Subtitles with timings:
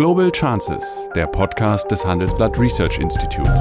[0.00, 0.82] Global Chances,
[1.14, 3.52] der Podcast des Handelsblatt Research Institute.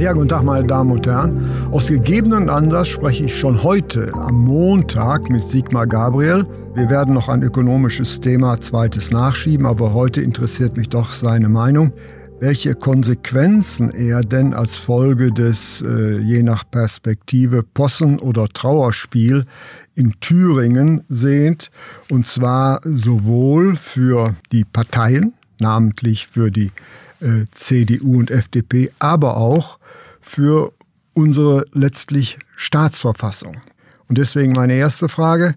[0.00, 1.48] Ja, guten Tag, meine Damen und Herren.
[1.70, 6.46] Aus gegebenen Anlass spreche ich schon heute am Montag mit Sigmar Gabriel.
[6.74, 11.92] Wir werden noch ein ökonomisches Thema zweites nachschieben, aber heute interessiert mich doch seine Meinung
[12.40, 19.44] welche Konsequenzen er denn als Folge des äh, je nach Perspektive Possen- oder Trauerspiel
[19.94, 21.70] in Thüringen sehnt,
[22.10, 26.70] und zwar sowohl für die Parteien, namentlich für die
[27.20, 29.78] äh, CDU und FDP, aber auch
[30.20, 30.72] für
[31.14, 33.56] unsere letztlich Staatsverfassung.
[34.08, 35.54] Und deswegen meine erste Frage,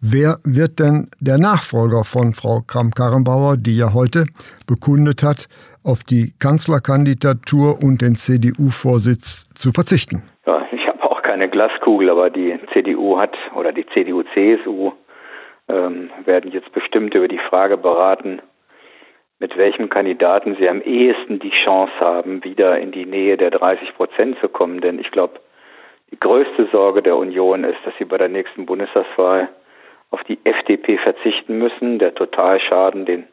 [0.00, 4.24] wer wird denn der Nachfolger von Frau Kramp-Karrenbauer, die ja heute
[4.66, 5.48] bekundet hat,
[5.84, 10.22] auf die Kanzlerkandidatur und den CDU-Vorsitz zu verzichten?
[10.46, 14.92] Ja, ich habe auch keine Glaskugel, aber die CDU hat oder die CDU-CSU
[15.68, 18.40] ähm, werden jetzt bestimmt über die Frage beraten,
[19.38, 23.94] mit welchem Kandidaten sie am ehesten die Chance haben, wieder in die Nähe der 30
[23.94, 24.80] Prozent zu kommen.
[24.80, 25.40] Denn ich glaube,
[26.10, 29.48] die größte Sorge der Union ist, dass sie bei der nächsten Bundestagswahl
[30.10, 31.98] auf die FDP verzichten müssen.
[31.98, 33.24] Der Totalschaden, den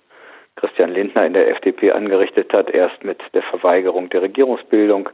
[0.55, 5.09] Christian Lindner in der FDP angerichtet hat, erst mit der Verweigerung der Regierungsbildung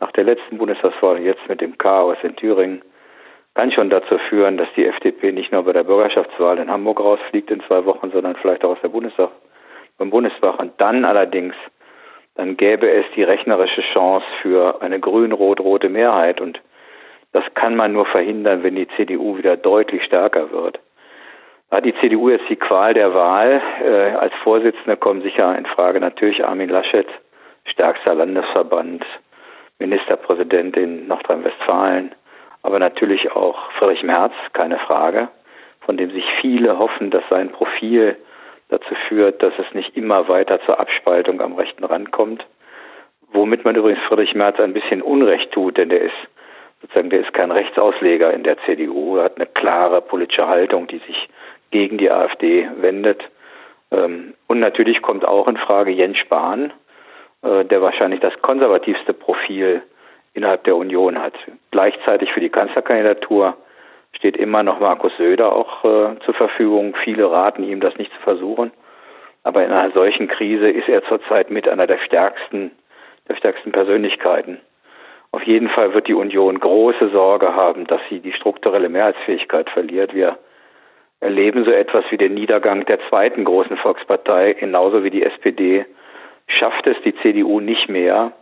[0.00, 2.82] nach der letzten Bundestagswahl, jetzt mit dem Chaos in Thüringen,
[3.54, 7.50] kann schon dazu führen, dass die FDP nicht nur bei der Bürgerschaftswahl in Hamburg rausfliegt
[7.50, 9.30] in zwei Wochen, sondern vielleicht auch aus der Bundestag,
[9.98, 10.58] beim Bundestag.
[10.58, 11.54] Und dann allerdings,
[12.34, 16.40] dann gäbe es die rechnerische Chance für eine grün-rot-rote Mehrheit.
[16.40, 16.60] Und
[17.32, 20.80] das kann man nur verhindern, wenn die CDU wieder deutlich stärker wird
[21.72, 23.62] hat die CDU jetzt die Qual der Wahl.
[23.82, 27.08] Äh, als Vorsitzender kommen sicher in Frage natürlich Armin Laschet,
[27.64, 29.04] stärkster Landesverband,
[29.78, 32.14] Ministerpräsident in Nordrhein-Westfalen,
[32.62, 35.28] aber natürlich auch Friedrich Merz, keine Frage,
[35.80, 38.16] von dem sich viele hoffen, dass sein Profil
[38.68, 42.44] dazu führt, dass es nicht immer weiter zur Abspaltung am rechten Rand kommt.
[43.32, 46.28] Womit man übrigens Friedrich Merz ein bisschen Unrecht tut, denn der ist
[46.82, 50.98] sozusagen, der ist kein Rechtsausleger in der CDU, er hat eine klare politische Haltung, die
[50.98, 51.28] sich
[51.72, 53.22] gegen die AfD wendet.
[53.90, 56.72] Ähm, und natürlich kommt auch in Frage Jens Spahn,
[57.42, 59.82] äh, der wahrscheinlich das konservativste Profil
[60.34, 61.34] innerhalb der Union hat.
[61.70, 63.56] Gleichzeitig für die Kanzlerkandidatur
[64.12, 66.94] steht immer noch Markus Söder auch äh, zur Verfügung.
[67.02, 68.70] Viele raten ihm, das nicht zu versuchen.
[69.42, 72.70] Aber in einer solchen Krise ist er zurzeit mit einer der stärksten,
[73.28, 74.60] der stärksten Persönlichkeiten.
[75.32, 80.14] Auf jeden Fall wird die Union große Sorge haben, dass sie die strukturelle Mehrheitsfähigkeit verliert.
[80.14, 80.38] Wir
[81.22, 85.86] erleben so etwas wie den Niedergang der zweiten großen Volkspartei, genauso wie die SPD,
[86.48, 88.32] schafft es die CDU nicht mehr,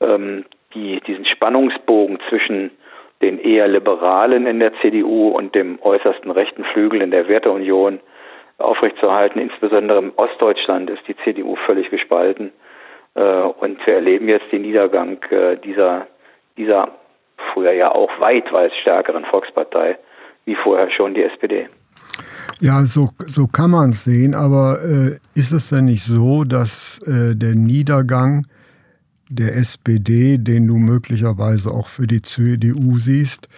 [0.00, 0.44] ähm,
[0.74, 2.70] die, diesen Spannungsbogen zwischen
[3.22, 8.00] den eher Liberalen in der CDU und dem äußersten rechten Flügel in der Werteunion
[8.58, 9.40] aufrechtzuerhalten.
[9.40, 12.52] Insbesondere im Ostdeutschland ist die CDU völlig gespalten.
[13.14, 16.06] Äh, und wir erleben jetzt den Niedergang äh, dieser,
[16.58, 16.88] dieser
[17.52, 19.98] früher ja auch weit, weit stärkeren Volkspartei,
[20.44, 21.66] wie vorher schon die SPD.
[22.60, 26.98] Ja, so, so kann man es sehen, aber äh, ist es denn nicht so, dass
[27.06, 28.46] äh, der Niedergang
[29.30, 33.48] der SPD, den du möglicherweise auch für die CDU siehst,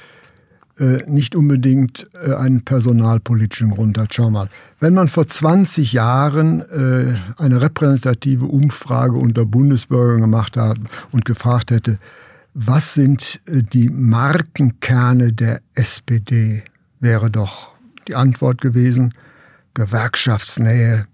[0.78, 4.14] äh, nicht unbedingt äh, einen personalpolitischen Grund hat.
[4.14, 4.48] Schau mal,
[4.78, 10.78] wenn man vor 20 Jahren äh, eine repräsentative Umfrage unter Bundesbürgern gemacht hat
[11.10, 11.98] und gefragt hätte,
[12.54, 16.62] was sind äh, die Markenkerne der SPD,
[17.00, 17.71] wäre doch
[18.08, 19.14] die Antwort gewesen,
[19.74, 21.06] Gewerkschaftsnähe,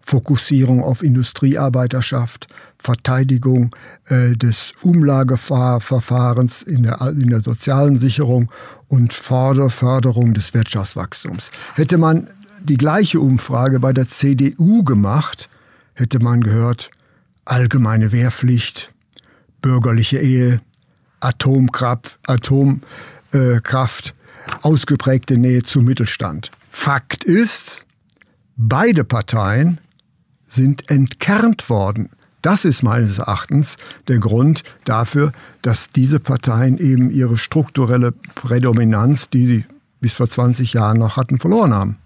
[0.00, 3.74] Fokussierung auf Industriearbeiterschaft, Verteidigung
[4.06, 8.50] äh, des Umlageverfahrens in der, in der sozialen Sicherung
[8.88, 11.50] und Förderung des Wirtschaftswachstums.
[11.74, 12.28] Hätte man
[12.62, 15.48] die gleiche Umfrage bei der CDU gemacht,
[15.94, 16.90] hätte man gehört,
[17.44, 18.92] allgemeine Wehrpflicht,
[19.60, 20.60] bürgerliche Ehe,
[21.20, 24.14] Atomkraft, Atomkraft
[24.62, 26.50] ausgeprägte Nähe zum Mittelstand.
[26.68, 27.84] Fakt ist,
[28.56, 29.78] beide Parteien
[30.46, 32.10] sind entkernt worden.
[32.42, 33.76] Das ist meines Erachtens
[34.08, 35.32] der Grund dafür,
[35.62, 39.64] dass diese Parteien eben ihre strukturelle Prädominanz, die sie
[40.00, 41.98] bis vor 20 Jahren noch hatten, verloren haben.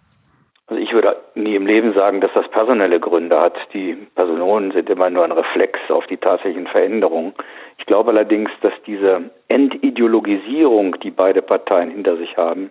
[1.74, 3.56] Leben sagen, dass das personelle Gründe hat.
[3.72, 7.34] Die Personen sind immer nur ein Reflex auf die tatsächlichen Veränderungen.
[7.78, 12.70] Ich glaube allerdings, dass diese Entideologisierung, die beide Parteien hinter sich haben,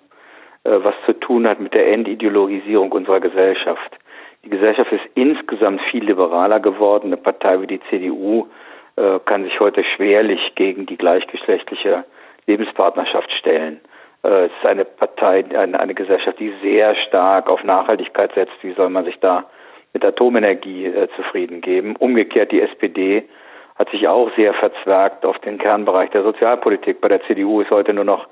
[0.64, 3.98] äh, was zu tun hat mit der Entideologisierung unserer Gesellschaft.
[4.46, 7.08] Die Gesellschaft ist insgesamt viel liberaler geworden.
[7.08, 8.48] Eine Partei wie die CDU
[8.96, 12.06] äh, kann sich heute schwerlich gegen die gleichgeschlechtliche
[12.48, 13.82] Lebenspartnerschaft stellen.
[14.24, 18.62] Äh, es ist eine Partei, eine, Gesellschaft, die sehr stark auf Nachhaltigkeit setzt.
[18.62, 19.46] Wie soll man sich da
[19.94, 21.96] mit Atomenergie äh, zufrieden geben?
[21.98, 23.24] Umgekehrt die SPD
[23.76, 27.02] hat sich auch sehr verzwergt auf den Kernbereich der Sozialpolitik.
[27.02, 28.28] Bei der CDU ist heute nur noch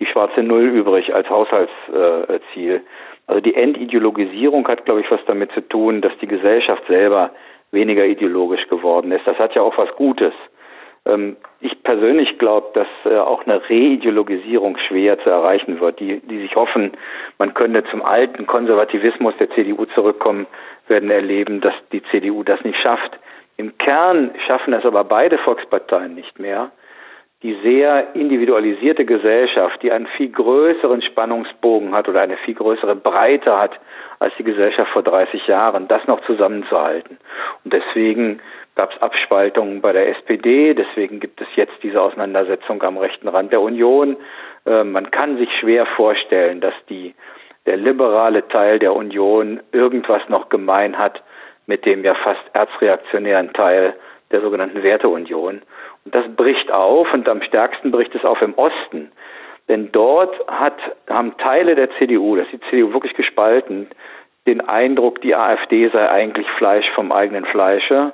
[0.00, 2.80] die schwarze Null übrig als Haushaltsziel.
[3.26, 7.32] Also die Endideologisierung hat, glaube ich, was damit zu tun, dass die Gesellschaft selber
[7.70, 9.26] weniger ideologisch geworden ist.
[9.26, 10.32] Das hat ja auch was Gutes.
[11.08, 15.98] Ähm, ich persönlich glaube, dass äh, auch eine Reideologisierung schwer zu erreichen wird.
[15.98, 16.92] Die, die sich hoffen,
[17.38, 20.46] man könnte zum alten Konservativismus der CDU zurückkommen,
[20.86, 23.18] werden erleben, dass die CDU das nicht schafft.
[23.56, 26.70] Im Kern schaffen es aber beide Volksparteien nicht mehr.
[27.42, 33.56] Die sehr individualisierte Gesellschaft, die einen viel größeren Spannungsbogen hat oder eine viel größere Breite
[33.56, 33.78] hat
[34.18, 37.18] als die Gesellschaft vor 30 Jahren, das noch zusammenzuhalten.
[37.64, 38.40] Und deswegen
[38.78, 43.50] gab es Abspaltungen bei der SPD, deswegen gibt es jetzt diese Auseinandersetzung am rechten Rand
[43.50, 44.16] der Union.
[44.64, 47.12] Äh, man kann sich schwer vorstellen, dass die,
[47.66, 51.20] der liberale Teil der Union irgendwas noch gemein hat
[51.66, 53.94] mit dem ja fast erzreaktionären Teil
[54.30, 55.62] der sogenannten Werteunion.
[56.04, 59.10] Und das bricht auf und am stärksten bricht es auf im Osten.
[59.68, 60.78] Denn dort hat,
[61.10, 63.88] haben Teile der CDU, das ist die CDU wirklich gespalten,
[64.46, 68.12] den Eindruck, die AfD sei eigentlich Fleisch vom eigenen Fleische.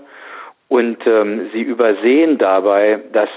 [0.74, 3.28] Und ähm, sie übersehen dabei, dass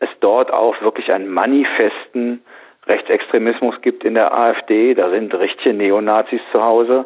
[0.00, 2.42] es dort auch wirklich einen manifesten
[2.88, 4.92] Rechtsextremismus gibt in der AfD.
[4.94, 7.04] Da sind richtige Neonazis zu Hause.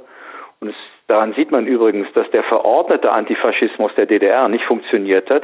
[0.61, 0.77] Und es,
[1.09, 5.43] daran sieht man übrigens, dass der verordnete Antifaschismus der DDR nicht funktioniert hat.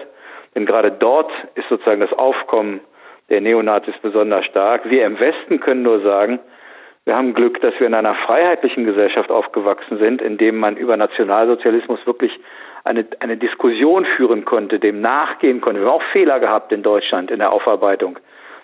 [0.55, 2.81] Denn gerade dort ist sozusagen das Aufkommen
[3.29, 4.88] der Neonazis besonders stark.
[4.88, 6.40] Wir im Westen können nur sagen,
[7.05, 10.96] wir haben Glück, dass wir in einer freiheitlichen Gesellschaft aufgewachsen sind, in dem man über
[10.96, 12.32] Nationalsozialismus wirklich
[12.84, 15.81] eine, eine Diskussion führen konnte, dem nachgehen konnte.
[15.81, 18.19] Wir haben auch Fehler gehabt in Deutschland in der Aufarbeitung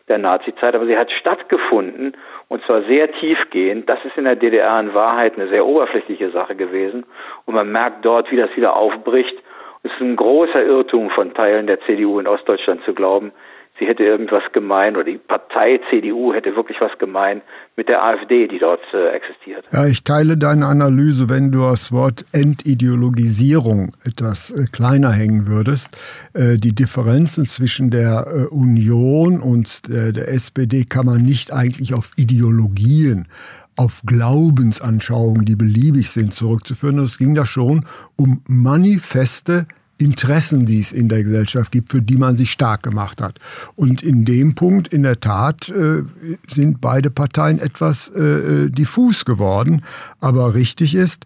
[0.08, 2.16] der Nazizeit, aber sie hat stattgefunden
[2.48, 3.88] und zwar sehr tiefgehend.
[3.88, 7.04] Das ist in der DDR in Wahrheit eine sehr oberflächliche Sache gewesen
[7.44, 9.36] und man merkt dort, wie das wieder aufbricht.
[9.82, 13.32] Es ist ein großer Irrtum von Teilen der CDU in Ostdeutschland zu glauben,
[13.78, 17.42] sie hätte irgendwas gemein oder die Partei CDU hätte wirklich was gemein
[17.76, 19.64] mit der AfD, die dort äh, existiert.
[19.72, 25.96] Ja, ich teile deine Analyse, wenn du das Wort Entideologisierung etwas äh, kleiner hängen würdest.
[26.34, 32.10] Äh, die Differenzen zwischen der äh, Union und der, SPD kann man nicht eigentlich auf
[32.16, 33.28] Ideologien
[33.76, 36.98] auf Glaubensanschauungen, die beliebig sind, zurückzuführen.
[36.98, 37.84] Es ging da schon
[38.16, 39.66] um manifeste
[39.98, 43.38] Interessen, die es in der Gesellschaft gibt, für die man sich stark gemacht hat.
[43.74, 46.04] Und in dem Punkt, in der Tat, äh,
[46.46, 49.82] sind beide Parteien etwas äh, äh diffus geworden.
[50.20, 51.24] Aber richtig ist,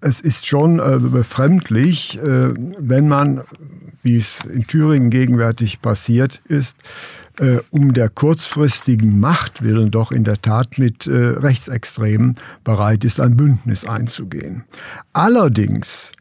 [0.00, 0.78] es ist schon
[1.12, 3.42] befremdlich, wenn man,
[4.02, 6.76] wie es in Thüringen gegenwärtig passiert ist,
[7.70, 13.84] um der kurzfristigen Macht willen doch in der Tat mit Rechtsextremen bereit ist, ein Bündnis
[13.84, 14.64] einzugehen.
[15.12, 16.12] Allerdings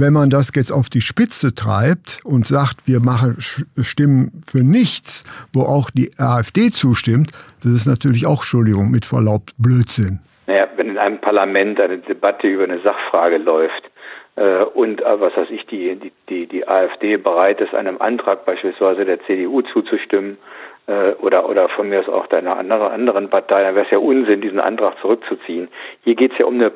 [0.00, 5.24] wenn man das jetzt auf die Spitze treibt und sagt, wir machen Stimmen für nichts,
[5.52, 7.32] wo auch die AfD zustimmt,
[7.62, 10.20] das ist natürlich auch, Entschuldigung, mit Verlaub, Blödsinn.
[10.46, 13.90] Naja, wenn in einem Parlament eine Debatte über eine Sachfrage läuft
[14.36, 19.04] äh, und, äh, was weiß ich, die, die, die, AfD bereit ist, einem Antrag beispielsweise
[19.04, 20.38] der CDU zuzustimmen,
[20.86, 23.98] äh, oder, oder von mir aus auch einer anderen, anderen Partei, dann wäre es ja
[23.98, 25.68] Unsinn, diesen Antrag zurückzuziehen.
[26.02, 26.72] Hier geht es ja um eine,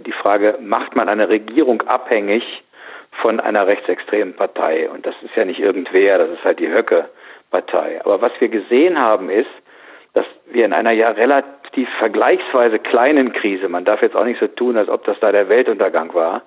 [0.00, 2.42] die Frage, macht man eine Regierung abhängig
[3.20, 4.88] von einer rechtsextremen Partei.
[4.88, 8.00] Und das ist ja nicht irgendwer, das ist halt die Höcke-Partei.
[8.04, 9.50] Aber was wir gesehen haben, ist,
[10.14, 14.46] dass wir in einer ja relativ vergleichsweise kleinen Krise, man darf jetzt auch nicht so
[14.46, 16.42] tun, als ob das da der Weltuntergang war,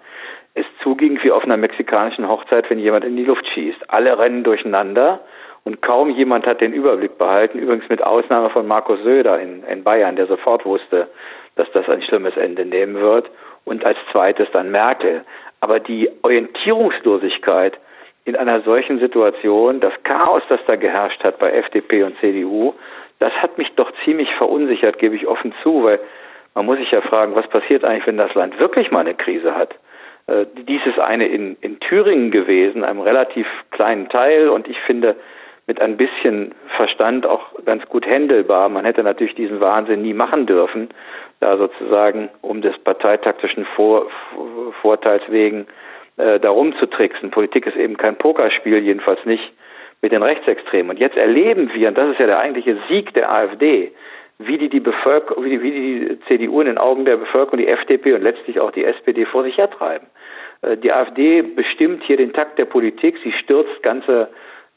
[0.53, 3.89] es zuging wie auf einer mexikanischen Hochzeit, wenn jemand in die Luft schießt.
[3.89, 5.21] Alle rennen durcheinander
[5.63, 9.83] und kaum jemand hat den Überblick behalten, übrigens mit Ausnahme von Markus Söder in, in
[9.83, 11.07] Bayern, der sofort wusste,
[11.55, 13.29] dass das ein schlimmes Ende nehmen wird.
[13.65, 15.23] Und als zweites dann Merkel.
[15.59, 17.77] Aber die Orientierungslosigkeit
[18.25, 22.73] in einer solchen Situation, das Chaos, das da geherrscht hat bei FDP und CDU,
[23.19, 25.99] das hat mich doch ziemlich verunsichert, gebe ich offen zu, weil
[26.53, 29.55] man muss sich ja fragen, was passiert eigentlich, wenn das Land wirklich mal eine Krise
[29.55, 29.75] hat?
[30.27, 35.15] Äh, dies ist eine in, in Thüringen gewesen, einem relativ kleinen Teil und ich finde
[35.67, 38.69] mit ein bisschen Verstand auch ganz gut händelbar.
[38.69, 40.89] Man hätte natürlich diesen Wahnsinn nie machen dürfen,
[41.39, 44.07] da sozusagen um des parteitaktischen Vor
[44.81, 45.67] Vorteils wegen
[46.17, 47.31] äh, darum zu tricksen.
[47.31, 49.51] Politik ist eben kein Pokerspiel, jedenfalls nicht
[50.01, 50.91] mit den Rechtsextremen.
[50.91, 53.91] Und jetzt erleben wir, und das ist ja der eigentliche Sieg der AfD,
[54.39, 57.67] wie die die Bevölkerung, wie die, wie die CDU in den Augen der Bevölkerung, die
[57.67, 60.07] FDP und letztlich auch die SPD vor sich hertreiben.
[60.61, 63.17] Äh, die AfD bestimmt hier den Takt der Politik.
[63.23, 64.29] Sie stürzt ganze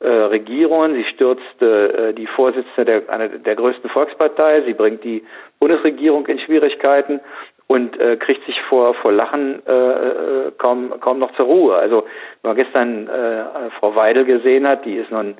[0.05, 0.95] äh, Regierungen.
[0.95, 4.63] Sie stürzt äh, die Vorsitzende der, einer der größten Volkspartei.
[4.67, 5.25] Sie bringt die
[5.59, 7.21] Bundesregierung in Schwierigkeiten
[7.67, 11.77] und äh, kriegt sich vor, vor Lachen äh, äh, kaum, kaum noch zur Ruhe.
[11.77, 12.05] Also,
[12.43, 15.37] wenn man gestern äh, Frau Weidel gesehen hat, die ist nun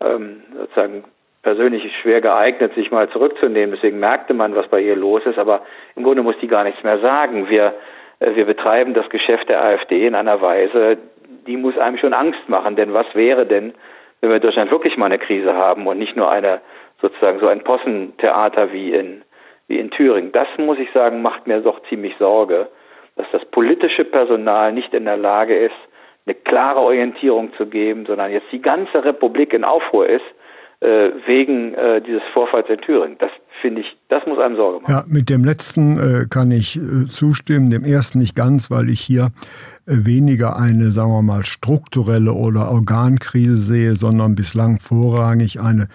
[0.00, 1.04] ähm, sozusagen
[1.42, 3.74] persönlich schwer geeignet, sich mal zurückzunehmen.
[3.74, 5.38] Deswegen merkte man, was bei ihr los ist.
[5.38, 5.62] Aber
[5.94, 7.48] im Grunde muss die gar nichts mehr sagen.
[7.48, 7.74] Wir,
[8.18, 10.98] äh, wir betreiben das Geschäft der AfD in einer Weise,
[11.46, 12.74] die muss einem schon Angst machen.
[12.74, 13.74] Denn was wäre denn,
[14.20, 16.60] wenn wir in Deutschland wirklich mal eine Krise haben und nicht nur eine
[17.00, 19.22] sozusagen so ein Possentheater wie in
[19.68, 20.32] wie in Thüringen.
[20.32, 22.68] Das muss ich sagen, macht mir doch ziemlich Sorge,
[23.16, 25.76] dass das politische Personal nicht in der Lage ist,
[26.26, 30.24] eine klare Orientierung zu geben, sondern jetzt die ganze Republik in Aufruhr ist
[30.80, 33.18] äh, wegen äh, dieses Vorfalls in Thüringen.
[33.18, 34.90] Das finde ich, das muss einem Sorge machen.
[34.92, 39.00] Ja, mit dem letzten äh, kann ich äh, zustimmen, dem ersten nicht ganz, weil ich
[39.00, 39.28] hier
[39.86, 45.88] äh, weniger eine, sagen wir mal, strukturelle oder Organkrise sehe, sondern bislang vorrangig eine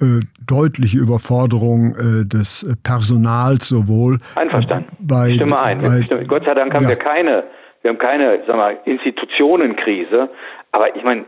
[0.00, 4.18] äh, deutliche Überforderung äh, des Personals sowohl.
[4.34, 4.94] Einverstanden.
[5.00, 5.78] Bei, Stimme ein.
[5.78, 6.90] Bei, Gott sei Dank haben ja.
[6.90, 7.44] wir keine,
[7.82, 10.28] wir haben keine, sagen wir, Institutionenkrise.
[10.72, 11.24] Aber ich meine,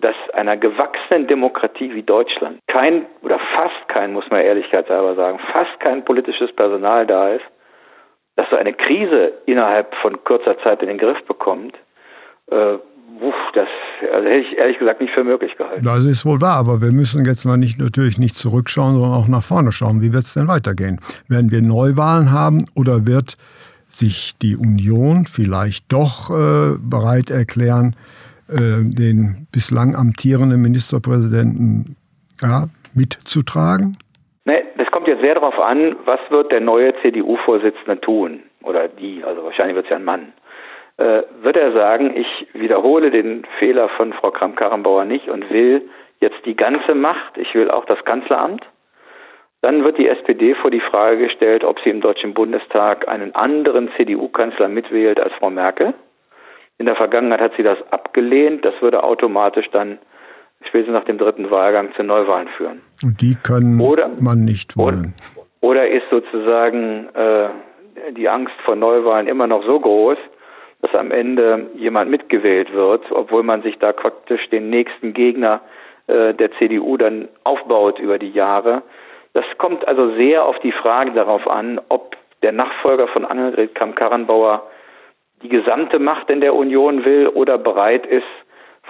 [0.00, 5.80] dass einer gewachsenen Demokratie wie Deutschland kein oder fast kein, muss man ehrlichkeitshalber sagen, fast
[5.80, 7.44] kein politisches Personal da ist,
[8.36, 11.76] dass so eine Krise innerhalb von kurzer Zeit in den Griff bekommt,
[12.50, 12.78] äh,
[13.20, 13.68] Uff, das
[14.12, 15.84] also hätte ich ehrlich gesagt nicht für möglich gehalten.
[15.84, 19.28] Das ist wohl wahr, aber wir müssen jetzt mal nicht natürlich nicht zurückschauen, sondern auch
[19.28, 20.00] nach vorne schauen.
[20.02, 20.98] Wie wird es denn weitergehen?
[21.28, 23.36] Werden wir Neuwahlen haben oder wird
[23.88, 27.94] sich die Union vielleicht doch äh, bereit erklären,
[28.58, 31.96] den bislang amtierenden Ministerpräsidenten
[32.40, 33.96] ja, mitzutragen?
[34.44, 38.40] Nee, das kommt jetzt sehr darauf an, was wird der neue CDU-Vorsitzende tun?
[38.62, 40.32] Oder die, also wahrscheinlich wird es ja ein Mann
[40.98, 45.88] äh, wird er sagen, ich wiederhole den Fehler von Frau Kramp-Karrenbauer nicht und will
[46.20, 48.64] jetzt die ganze Macht, ich will auch das Kanzleramt.
[49.62, 53.90] Dann wird die SPD vor die Frage gestellt, ob sie im Deutschen Bundestag einen anderen
[53.96, 55.94] CDU-Kanzler mitwählt als Frau Merkel.
[56.78, 58.64] In der Vergangenheit hat sie das abgelehnt.
[58.64, 59.98] Das würde automatisch dann
[60.66, 62.82] spätestens nach dem dritten Wahlgang zu Neuwahlen führen.
[63.02, 65.14] Und die können oder, man nicht wollen.
[65.60, 67.48] Oder, oder ist sozusagen äh,
[68.12, 70.18] die Angst vor Neuwahlen immer noch so groß,
[70.82, 75.60] dass am Ende jemand mitgewählt wird, obwohl man sich da praktisch den nächsten Gegner
[76.08, 78.82] äh, der CDU dann aufbaut über die Jahre.
[79.34, 84.66] Das kommt also sehr auf die Frage darauf an, ob der Nachfolger von Annegret Kamm-Karrenbauer
[85.42, 88.24] die gesamte Macht in der Union will oder bereit ist,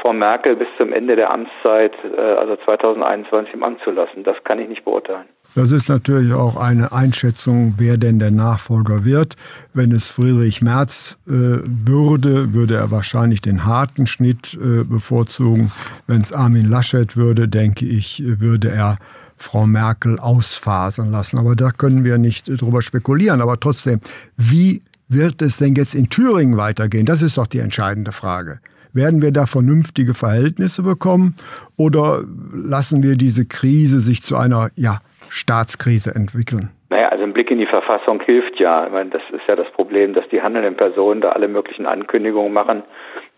[0.00, 4.25] Frau Merkel bis zum Ende der Amtszeit, äh, also 2021, im Amt zu lassen.
[4.25, 5.26] Das kann ich nicht beurteilen.
[5.54, 9.37] Das ist natürlich auch eine Einschätzung, wer denn der Nachfolger wird.
[9.75, 15.71] Wenn es Friedrich Merz äh, würde, würde er wahrscheinlich den harten Schnitt äh, bevorzugen.
[16.06, 18.97] Wenn es Armin Laschet würde, denke ich, würde er
[19.37, 21.38] Frau Merkel ausfasern lassen.
[21.38, 23.40] Aber da können wir nicht drüber spekulieren.
[23.40, 24.00] Aber trotzdem,
[24.37, 24.80] wie
[25.12, 27.07] wird es denn jetzt in Thüringen weitergehen?
[27.07, 28.61] Das ist doch die entscheidende Frage.
[28.95, 31.35] Werden wir da vernünftige Verhältnisse bekommen
[31.78, 34.99] oder lassen wir diese Krise sich zu einer ja,
[35.31, 36.69] Staatskrise entwickeln?
[36.90, 38.85] Naja, also ein Blick in die Verfassung hilft ja.
[38.85, 42.52] Ich meine, das ist ja das Problem, dass die handelnden Personen da alle möglichen Ankündigungen
[42.52, 42.83] machen,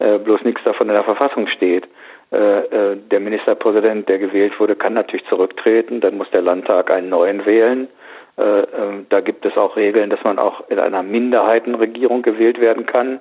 [0.00, 1.86] äh, bloß nichts davon in der Verfassung steht.
[2.32, 7.10] Äh, äh, der Ministerpräsident, der gewählt wurde, kann natürlich zurücktreten, dann muss der Landtag einen
[7.10, 7.86] neuen wählen.
[8.36, 12.86] Äh, äh, da gibt es auch Regeln, dass man auch in einer Minderheitenregierung gewählt werden
[12.86, 13.20] kann.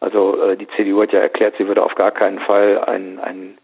[0.00, 3.58] Also äh, die CDU hat ja erklärt, sie würde auf gar keinen Fall einen, einen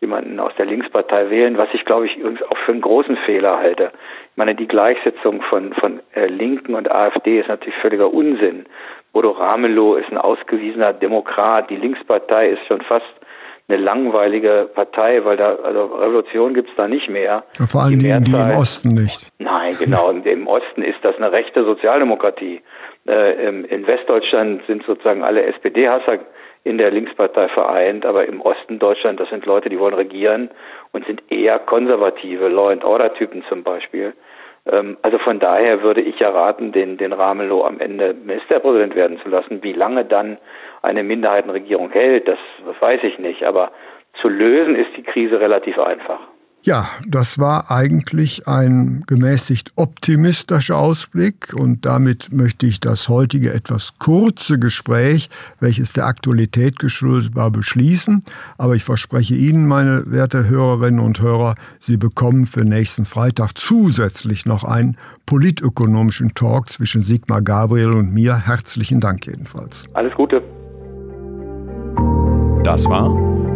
[0.00, 3.58] jemanden aus der Linkspartei wählen, was ich glaube ich übrigens auch für einen großen Fehler
[3.58, 3.90] halte.
[4.30, 8.66] Ich meine, die Gleichsetzung von, von äh, Linken und AfD ist natürlich völliger Unsinn.
[9.12, 13.06] Bodo Ramelow ist ein ausgewiesener Demokrat, die Linkspartei ist schon fast
[13.68, 17.44] eine langweilige Partei, weil da also Revolution gibt's da nicht mehr.
[17.58, 19.28] Ja, vor allem die, die im Osten nicht.
[19.38, 20.10] Nein, genau.
[20.10, 22.60] Im Osten ist das eine rechte Sozialdemokratie.
[23.06, 26.18] Äh, in Westdeutschland sind sozusagen alle SPD-Hasser
[26.64, 30.50] in der Linkspartei vereint, aber im Osten Deutschland, das sind Leute, die wollen regieren
[30.92, 34.14] und sind eher konservative Law and Order Typen zum Beispiel.
[34.70, 39.18] Ähm, also von daher würde ich ja raten, den, den Ramelow am Ende Ministerpräsident werden
[39.22, 39.62] zu lassen.
[39.62, 40.38] Wie lange dann
[40.82, 43.44] eine Minderheitenregierung hält, das, das weiß ich nicht.
[43.44, 43.72] Aber
[44.20, 46.20] zu lösen ist die Krise relativ einfach.
[46.66, 53.98] Ja, das war eigentlich ein gemäßigt optimistischer Ausblick und damit möchte ich das heutige etwas
[53.98, 55.28] kurze Gespräch,
[55.60, 58.22] welches der Aktualität geschuldet war, beschließen.
[58.56, 64.46] Aber ich verspreche Ihnen, meine werte Hörerinnen und Hörer, Sie bekommen für nächsten Freitag zusätzlich
[64.46, 68.38] noch einen politökonomischen Talk zwischen Sigmar Gabriel und mir.
[68.46, 69.84] Herzlichen Dank jedenfalls.
[69.92, 70.42] Alles Gute.
[72.64, 73.33] Das war